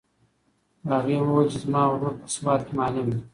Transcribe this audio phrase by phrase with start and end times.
[0.89, 3.19] هغې وویل چې زما ورور په سوات کې معلم دی.